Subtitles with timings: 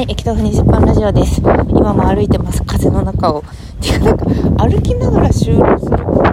[0.00, 1.42] はい、駅豆腐20分ラジオです。
[1.42, 3.44] 今も歩いてます、風の中を。
[3.82, 4.24] ていうか、なんか、
[4.64, 6.24] 歩きながら収録することを、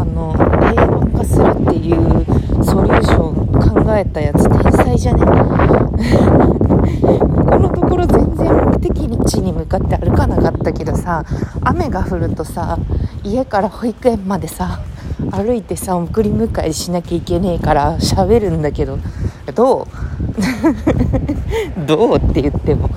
[0.00, 5.20] あの、平板化するっていうソリューション考えたやつ、天才じゃね？
[7.04, 8.90] このところ全然目的
[9.26, 11.22] 地に向かって歩かなかったけどさ、
[11.62, 12.78] 雨が降るとさ、
[13.22, 14.80] 家から保育園までさ、
[15.30, 18.96] 歩いてさ、送り迎えしなきゃいけねえから喋るんだけど、
[19.52, 19.86] ど
[21.86, 22.88] どうって言っても。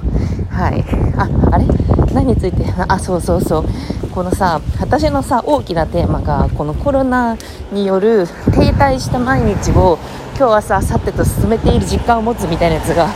[0.49, 0.83] はい。
[1.17, 1.65] ああれ？
[2.13, 2.65] 何について？
[2.87, 3.65] あそうそうそう。
[4.13, 7.35] このさ私のさ大きなテーマがこのコロナ
[7.71, 9.97] による停滞した毎日を
[10.37, 13.07] 今日はささってと進めている実感を持つみたいなやつが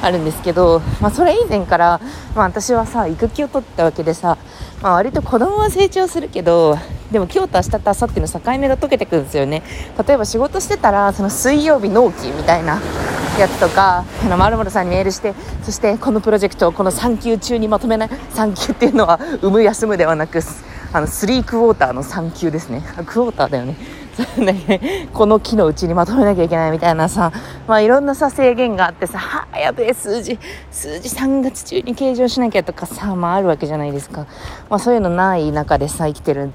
[0.00, 2.00] あるんですけど、まあ、それ以前から、
[2.36, 4.38] まあ、私はさ育休を取ったわけでさ、
[4.80, 6.78] まあ、割と子供は成長するけど
[7.10, 9.62] でも今日と明日と明後日の境目が解けてくるんですよね。
[10.06, 12.80] 例えば仕事してたらその水曜日納期みたいな
[13.38, 18.10] やつとかあの丸々さんにメールしてそしてこのプロジェクトをこの産休中にまとめない？
[18.34, 20.40] 産休っていうのは産む休むではなく
[20.92, 22.82] あの3クォーターの産休ですね。
[23.06, 23.76] クォーターだよね。
[25.12, 27.32] この木のうちにまとめなきゃいけないみたいなさ、
[27.66, 30.38] まあ、いろんなさ制限があってさ、はあ、やべえ、数字、
[30.70, 34.26] 数字3月中に計上しなきゃとかさ、まああるわけじゃないですか。
[34.68, 36.52] まあそういうのない中でさ、生きてる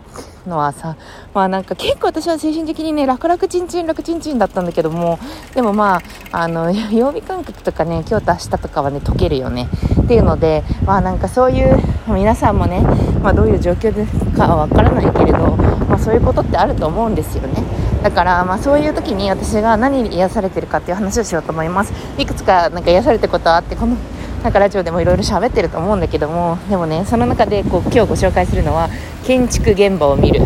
[0.47, 0.97] のはさ、
[1.34, 5.19] まあなんか結構私は精神的にね、楽々ちんちん楽ちんちんだったんだけども、
[5.53, 9.69] でもまあ、あの、 曜日感覚とかね、今日と明日とかはね、解けるよね。
[10.02, 12.81] っていうので、まあなんかそういう、皆さんもね、
[13.22, 17.64] まあどういう状況ですかはわからないけれど、まあそういうことってあると思うんですよね。
[18.03, 21.94] だから、まあ、そういう時に私が何に癒されてるかっていう話をしようと思います。
[22.17, 23.95] いくつかなんか癒されてることあってこの
[24.44, 28.90] なんかラジオでもいろいろ喋ってると思うんだけどもでもねその中でこう今日ご紹介するのは
[29.23, 30.42] 建築現場を見る。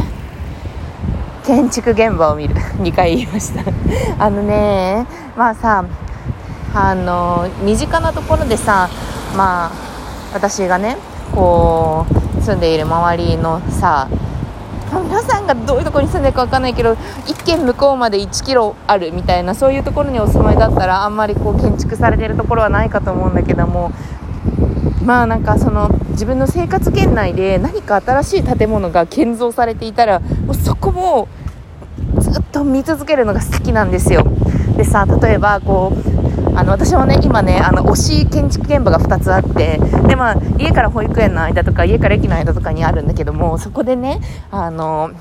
[1.46, 2.54] 建築現場を見る。
[2.56, 3.64] 2回言いました。
[4.24, 5.84] あのねまあさ
[6.76, 8.88] あの身近なところでさ
[9.36, 9.72] まあ
[10.34, 10.98] 私がね
[11.34, 12.06] こ
[12.38, 14.08] う住んでいる周りのさ
[15.04, 23.92] 皆さんがどういうところに住んでるか分かんないけど一軒向こうまで1キロあるみたいなそういうところにお住まいだったらあんまりこう建築されてるところはないかと思うんだけども
[25.04, 31.28] まあなんかその自分の生活圏内で何か新しい建物が建造されていたらもうそこも
[32.20, 34.26] ずっと見続けるのが好きなんですよ。
[34.76, 36.17] でさ例えばこう
[36.58, 44.20] あの私はね今ねあの推し建築現場が2つあってで、まあ、家から保育園の間とか家から駅の間とかにあるんだけどもそこでね
[44.50, 45.12] あの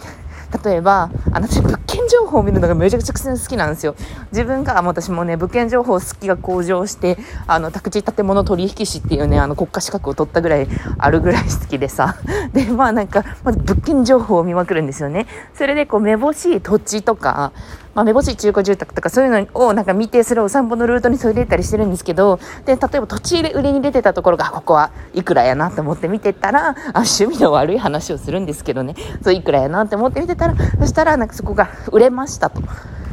[0.65, 3.97] 例えばあの物件情報を見るのがめちゃくちゃ好きなんですよ。
[4.31, 12.17] 自分が私もね物件情報好きが向上してあの宅地建物取引士っていうねあの国家資格を取ったぐらいあるぐらい好きでさ。
[12.55, 15.27] でまあなんかまず物件情報を見まくるんですよね。
[15.55, 17.53] それでこうめぼしい土地とか
[17.97, 28.95] まあ、めぼしい中古住宅とかそういうのをなんか見てそれを散歩のルートにそれ入れたりしてるんですけどで例えば土地で売りに出てたところがここはいくらやなと思って見てたらあ趣味の悪い話をするんですけどね。
[29.23, 32.61] そういくらやなって思って見てたらそしたらなんかそこが売れましたと。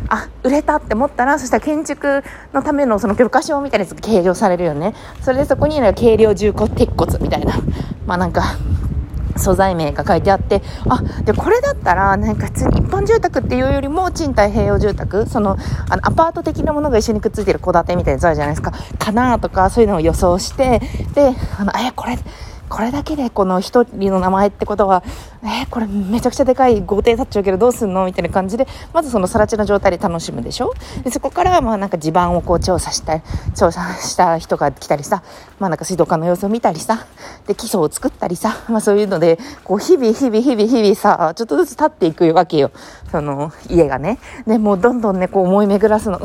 [0.10, 2.22] あ売れたって思ったらそしたら建築
[2.54, 4.94] のためのその許可証みたいなやつが計量されるよね。
[5.22, 7.54] それでそこになんか軽量重骨鉄骨みたいな。
[8.06, 8.44] まあなんか
[9.38, 15.58] 素材名が書いてあってあでこれだったらなんか普通に一般住宅っていうよりも賃貸併用住宅その
[15.90, 18.72] あのアパート的なものが一緒にくっついてる戸建てみたいなやつあるじゃないですか。
[18.98, 20.80] かなとかそういうのを予想して
[21.14, 22.18] であのえこれ
[22.74, 25.04] これだけでこの1人の名前ってことは、
[25.44, 30.74] えー、これめちゃくちゃでかい豪邸建っちゃうけどどうすんのみたいな感じで、まずその更地の状態で楽しむでしょ？
[31.04, 33.20] でそこから、まあなんか地盤をこう調査した
[33.56, 35.22] 調査した人が来たりさ、
[35.60, 37.06] まあなんか水道管の様子を見たりさ、
[37.46, 42.72] で、基礎を作ったりさ、まあそういうので、こう日々日々日々日々さ、ちょっとずつ経っていくわけよ。
[43.12, 44.18] その家がね。
[44.48, 46.20] で、もうどんどんね、こう思い巡らすの。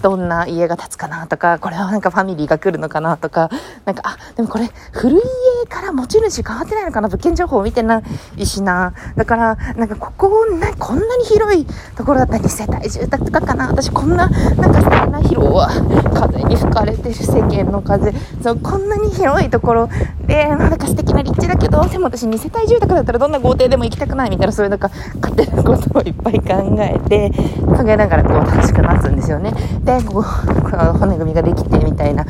[0.00, 3.50] どんな家が建つかなとか、これはなんかファミリーが来るのかなとか、
[3.84, 8.02] なんか、あ、でもこれ古い家から持ち主変わってないのかな物件情報見てな
[8.38, 8.92] いしな。
[9.16, 11.66] だから、なんかここ、なこんなに広い
[11.96, 13.68] ところだったら2世帯住宅とかかな。
[13.68, 15.68] 私こんな、なんか素敵な広は
[16.14, 18.12] 風に吹かれてる世間の風。
[18.42, 19.88] そう、こんなに広いところ
[20.26, 27.30] で、なんか素敵な立地だけど、でも私2世帯住宅だったらどんな豪邸でも行きたくないみたいな、そういうなんか勝手なことをいっぱい考えて、
[27.64, 29.52] 考えながらこう楽しくなつんですよね。
[29.84, 30.22] で、こう、
[30.98, 32.22] 骨組みができてみたいな。
[32.22, 32.26] あ、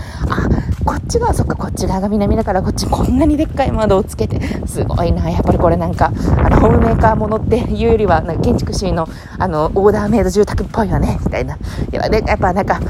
[1.09, 5.29] ちが、そっか、こっち側が南だから、こっちこんなにでっかい窓をつけて、すごいな。
[5.31, 9.09] やっぱりこれなんか、あの、ホームメーカーものっていうよりは、なんか建築士の、
[9.39, 11.59] あの、オーダーメイド住宅っぽいよね、みたいな。
[11.91, 12.81] やっぱなんか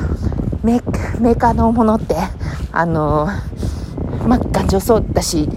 [0.62, 2.16] メーカーのものって、
[2.72, 3.28] あの、
[4.26, 5.48] まあ、頑丈そうだし、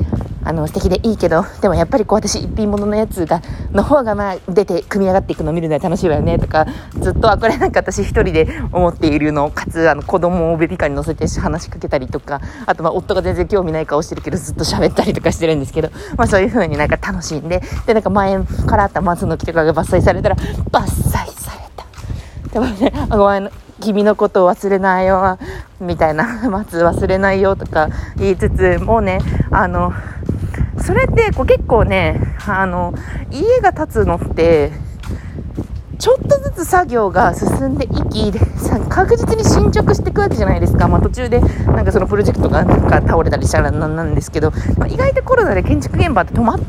[0.43, 3.41] あの素敵でいいけど でもやっぱりこう私一品物のやつが
[3.71, 6.65] の方がまあ出て組み上がっていくのを見るのは楽しいわよねとか
[6.99, 21.85] ずっとあこれなんか私一人で思っているのかつあの子供をベビーカーに乗せて話しかけたりとかあとまあ夫が全然興味ない顔してるけどずっと喋ったりとかしてるんですけど、まあ、そういう風になんか楽しんででなんか前からあった松の木とかが伐採されたら伐採された。
[22.51, 23.49] でもね、あごめん
[23.81, 25.37] 君のことを忘れないよ
[25.81, 29.91] みたいな 松忘れないよとか言いつつもうねあの
[30.83, 32.93] それってこう結構ねあの
[33.31, 34.71] 家が建つのって
[35.99, 38.31] ちょっとずつ作業が進んでいき
[38.89, 46.59] 確実に進捗していくわけじゃないですか、まあ、途中でなんかそのプロジェクトがなんか倒れたりしたらなんですけど、まあ、意外とコロナで建築現場って止まっ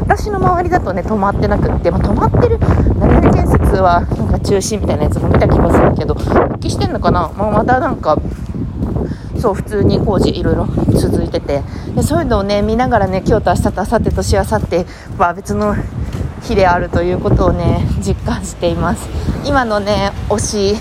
[0.00, 2.58] 私の周りだとね止まってなくって、まあ、止まってる
[2.98, 8.16] 何々建設はなんか中止みたいなやつも見た気がするけど復帰してんのかな、まあ、またなんか
[9.40, 11.62] そう普通に工事いろいろ続いてて。
[11.94, 14.86] でそういうのをね見ながらね今日と明日と明後日としあさって
[15.18, 15.74] は別の
[16.42, 19.08] 日であるということをね実感しています。
[19.46, 20.76] 今のね推し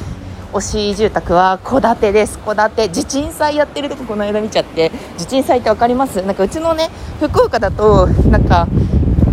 [0.51, 2.39] 推し住宅は戸建てです。
[2.39, 2.89] 戸建て。
[2.89, 4.91] 地鎮祭やってるとここの間見ちゃって。
[5.17, 6.21] 地鎮祭って分かります？
[6.23, 6.89] なんかうちのね
[7.19, 8.67] 福岡だとなんか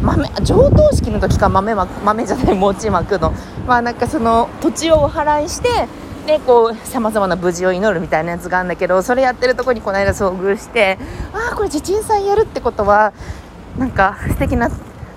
[0.02, 3.32] 豆上等式の時か豆豆じゃない餅まくの。
[3.66, 5.68] まあなんかその土地をお払いして
[6.26, 10.98] でこうさまざまな無事を祈るみたいなやつがあるんだけどそれやってるとこにこの間遭遇して
[11.32, 13.12] ああこれ地鎮祭やるってことは
[13.78, 14.68] なんか素敵な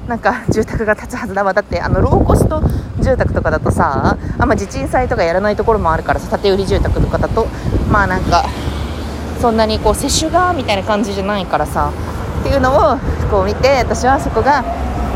[0.08, 2.62] なんか住宅が建つはずだわだってあのローコスト
[3.00, 7.48] 住宅とかだとさあんま地鎮祭とかやらないところもあるからさ建売り住宅とかだと
[7.92, 8.46] まあなんか
[9.42, 11.92] そんなにこう接種がみたいな感じじゃないからさ
[12.42, 12.98] っていうのを
[13.32, 14.64] こう見て私はそこが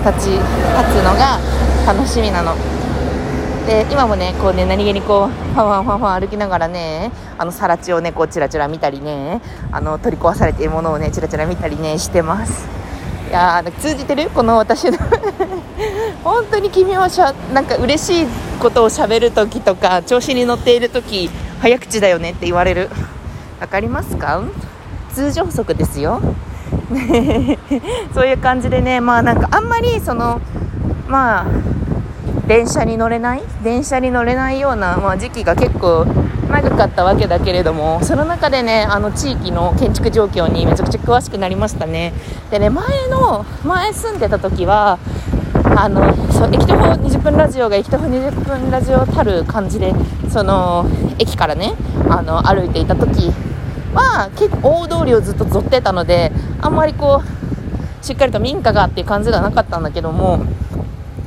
[0.06, 1.40] 立ち立つのが
[1.86, 2.83] 楽しみなの。
[3.66, 12.68] で今もねこうね何気にこうファンファンファンファン歩きながらねあの更地をねこうチラチラ見たりねあの取り壊されているものをねチラチラ見たりねしてます。
[13.30, 14.30] いや通じてる？
[14.30, 14.98] この私の。
[16.24, 18.28] 本当に君はしゃなんか嬉しい
[18.60, 21.30] ことをしゃべるときとか調子に乗っているとき
[21.60, 22.90] 早口だよねって言われる。
[23.60, 24.44] 分かりますか？
[25.14, 26.22] 通常則ですよ。
[28.14, 30.42] そういう感じでねまあなんかあんまりその
[31.08, 31.46] まあ
[32.48, 33.44] 電車に乗れない？
[33.64, 36.06] 電車に乗れないような、まあ、時期が結構
[36.50, 42.14] 長かったわけだけれどもその中でねあの地域の建築状況にめちゃくちゃ詳しくなりましたね。
[42.52, 45.00] でね前の前住んでた時は
[45.76, 49.94] あのそう駅徒歩20分ラジオが駅徒歩20分ラジオたる感じで
[50.30, 50.86] その
[51.18, 51.74] 駅からね
[52.10, 53.32] あの歩いていた時
[53.94, 56.32] は結構大通りをずっとぞってたので
[56.62, 60.46] あんまりこうしっかりと民家がっていう感じではなかったんだけども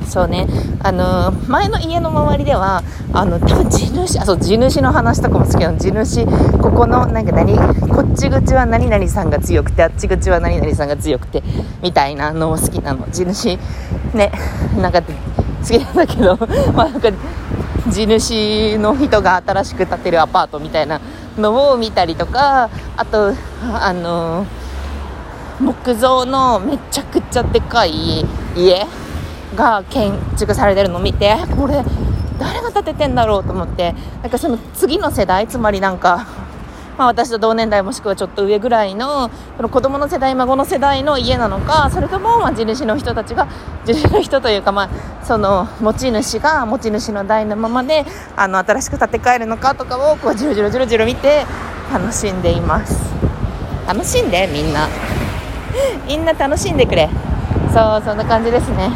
[0.07, 0.47] そうね、
[0.83, 2.81] あのー、前の家の周りでは、
[3.11, 5.77] あの、多分地主、あ、そう、地主の話とかも好きなの。
[5.77, 6.25] 地主、
[6.61, 7.57] ここの、なんか何、
[7.89, 11.43] こっち口は何々さんが強くて、あっち口は何々さんが強くて、
[11.83, 13.05] みたいなのも好きなの。
[13.11, 13.57] 地主、
[14.13, 14.31] ね、
[14.81, 15.07] なんか、好
[15.67, 16.37] きなんだけど、
[16.73, 17.09] まあなんか、
[17.89, 21.01] 地主の人が新しく建てるアパートみたいな
[21.37, 28.25] のを見たりとか、あと、あのー、木造のめちゃくちゃでかい
[28.55, 28.85] 家
[29.55, 31.83] が建築されてるのを見てこれ
[32.39, 36.27] 誰が建ててんだろうと思ってなんかその次の世代つまりなんか、
[36.97, 43.47] まあ、私と同年代もしくはちょっと上ぐらいのその子供の世代孫の世代の家なのかそれともまあ地主の人たちが
[43.85, 48.05] 地主の人というか、まあ、その持ち主が持ち主の代のままで
[48.35, 51.45] あの新しく建て替えるのかとかをこうじろじろじろじろ見て
[51.91, 53.07] 楽しんでいます。
[53.87, 54.89] 楽しんでみんな。
[56.05, 57.09] みんな楽しんでくれ。
[57.73, 58.91] そうそんな感じですね。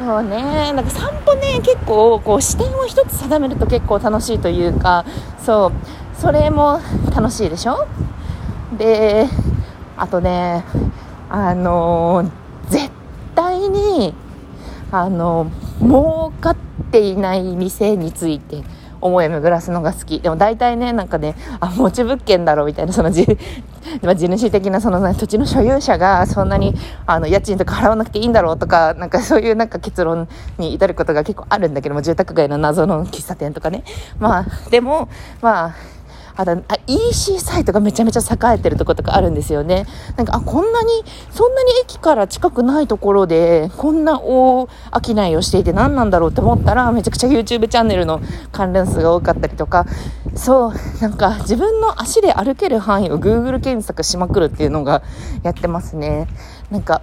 [0.00, 0.72] そうね。
[0.72, 5.04] なんか散歩ね結構こう視点を1つ定めると結構楽しいというか
[5.44, 5.72] そう。
[6.18, 6.80] それも
[7.14, 7.86] 楽しいでしょ？
[8.76, 9.26] で
[9.96, 10.64] あとね
[11.30, 12.30] あの
[12.68, 12.90] 絶
[13.34, 14.14] 対に
[14.90, 16.56] あの儲かっ
[16.90, 18.64] ていない店について
[19.00, 20.20] 思い巡らすのが好き。
[20.20, 23.26] でも大体ね、なんかね、あ、持ち物件だろうみたいな、そのじ、
[24.02, 26.74] ま地主的なその、ね、土地の所有者がそんなに、
[27.06, 30.28] あの、家賃とか払わなくていいんだろうとか、なんかそういうなんか結論
[30.58, 33.84] に至ることが結構あるんだけども、住宅街の謎の喫茶店とかね。
[34.18, 35.08] まあ、でも、
[35.40, 35.74] まあ、
[36.40, 39.86] あと、あ、EC サイトがめちゃめちゃ栄えてるとことかあるんですよね。
[40.16, 44.68] なんか、あ、こんなに、そんなに駅から近くないところで、こんな大
[45.04, 49.84] 商いをしていて何なんだろうって思ったら、めちゃくちゃ YouTube チャンネルの関連数が多かったりとか、
[50.34, 55.02] そう、なんか自分の足で歩ける範囲を Google 検索しまくるっていうのが
[55.42, 56.26] やってますね。
[56.70, 57.02] なんか、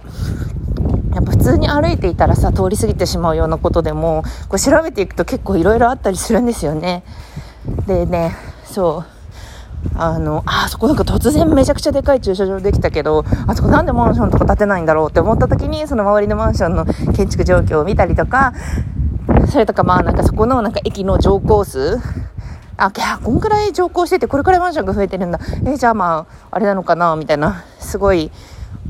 [1.14, 7.04] やっぱ普通に歩いていたらさ、通り過ぎてしまうようなことでも、こう調べていくと結構いろいろあったりするんですよね。
[7.86, 9.17] でね、そう。
[9.94, 18.52] あの、あそこなんか突然めちゃくちゃでかい駐車場できたけど、あそこなんでマンションとか建てないんだろうって思った時に、その周りのマンションの建築状況を見たりとか、
[19.50, 21.98] それとかまあなんかそこのなんか駅の乗降数、
[22.76, 25.40] あ、いや、こんくらい乗降してて、これくらいマンションが増えてるんだ。
[25.66, 28.30] えじゃあまあ、あれなのかなみたいな、すごい、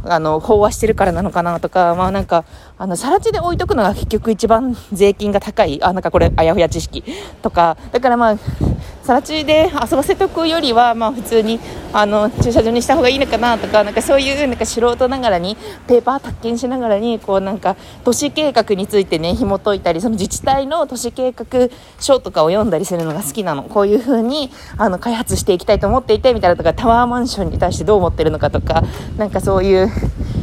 [0.04, 2.45] あの、飽和してるからなのかなとか、まあなんか、
[2.76, 5.83] あの、さら地で置いとくのが結局一番税金が高い。
[5.83, 7.02] あ、なんかこれ、あやふや知識
[7.40, 8.37] とか、だからまあ、
[9.08, 11.58] 更地で遊ばせとくよりは、まあ、普通に
[11.94, 21.46] あの駐車場にした方がいいのかなとかなんかそういうなんか素人ながらにペーパー発見しながらにこうなんか都市計画についてね紐解いたりその自治体の都市計画
[21.98, 23.62] 書とかを読んだりするのが好きなの。
[23.62, 28.82] こういう風にあに開発していきたいと思っていてみたいなとかタワーマンションに対してどう思ってるのかとか
[29.16, 29.88] なんかそういう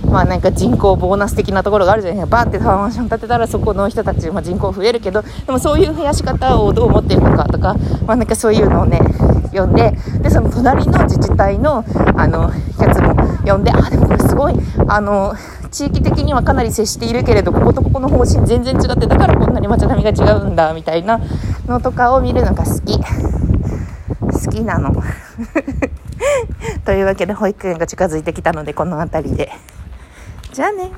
[0.05, 2.37] まあなんか人口ボーナス的なところがあるじゃないですか。
[2.37, 8.99] バーってタワーマンション建てたらそこの人たち、まあ、人口増えるけどでもそういう増やし方をどう思っているのかとか、まあ、なんかそういうのをね
[9.51, 11.83] 読んででその隣の自治体の
[12.15, 14.53] あのやつも読んであでもこれすごい
[14.87, 15.33] あの
[15.71, 21.19] 地域的にはかなり接しているけれどこことここの方針全然違ってだからこんなに街並みが違うんだみたいな
[21.67, 22.97] のとかを見るのが好き。
[24.45, 24.91] 好きなの。
[26.85, 29.51] というわけで保育園が近づいてきたのでこの辺りで。
[30.55, 30.89] じゃあね。